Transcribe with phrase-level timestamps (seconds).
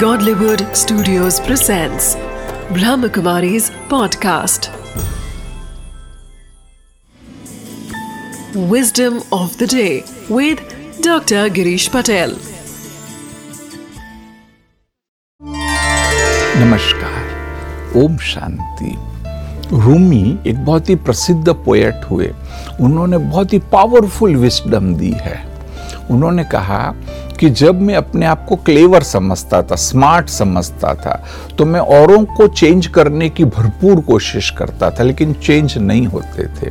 [0.00, 2.16] Godlywood Studios presents
[2.76, 4.66] Brahmakumari's podcast.
[8.72, 10.60] Wisdom of the day with
[11.00, 11.48] Dr.
[11.58, 12.36] Girish Patel.
[16.60, 18.94] नमस्कार ओम शांति
[19.72, 22.32] रूमी एक बहुत ही प्रसिद्ध poet हुए
[22.80, 25.44] उन्होंने बहुत ही पावरफुल विस्डम दी है
[26.10, 26.80] उन्होंने कहा
[27.36, 31.22] कि जब मैं अपने आप को क्लेवर समझता था स्मार्ट समझता था
[31.58, 36.46] तो मैं औरों को चेंज करने की भरपूर कोशिश करता था, लेकिन चेंज नहीं होते
[36.56, 36.70] थे।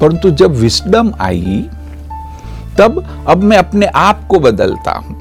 [0.00, 1.64] परंतु जब विस्डम आई,
[2.78, 5.18] तब अब मैं अपने आप को बदलता हूँ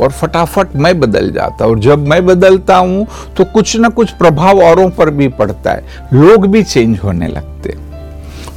[0.00, 3.06] और फटाफट मैं बदल जाता और जब मैं बदलता हूँ
[3.36, 7.76] तो कुछ ना कुछ प्रभाव औरों पर भी पड़ता है। लोग भी चेंज होने लगते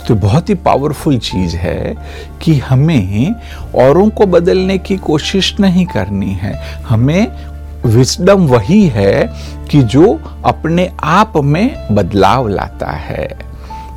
[0.08, 1.96] तो बहुत ही पावरफुल चीज़ है
[2.42, 3.36] कि हमें
[3.76, 7.28] औरों को बदलने की कोशिश नहीं करनी है। हमें
[7.86, 9.34] विस्डम वही है
[9.72, 13.52] कि जो अपने आप में बदलाव लाता है।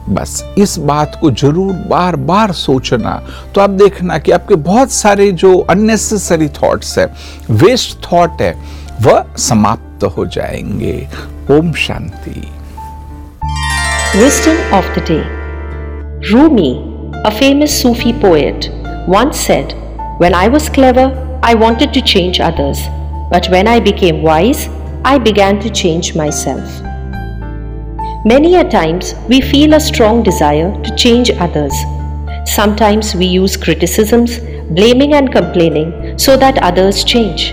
[0.09, 3.23] बस इस बात को ज़रूर बार बार सोचना।
[3.55, 7.15] तो आप देखना कि आपके बहुत सारे जो अननेसेसरी थॉट्स है
[7.51, 8.57] वेस्ट थॉट है,
[9.03, 11.09] वह समाप्त हो जाएँगे।
[11.51, 12.49] Om Shanti.
[14.15, 15.44] Wisdom of the day
[16.33, 18.71] Rumi, a famous Sufi poet,
[19.07, 19.75] once said,
[20.17, 22.81] When I was clever, I wanted to change others,
[23.31, 24.69] but when I became wise,
[25.05, 26.81] I began to change myself.
[28.25, 31.75] Many a times we feel a strong desire to change others.
[32.47, 34.39] Sometimes we use criticisms,
[34.71, 37.53] blaming and complaining so that others change.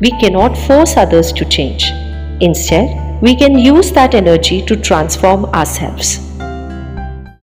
[0.00, 1.90] We cannot force others to change.
[2.40, 6.27] Instead, we can use that energy to transform ourselves.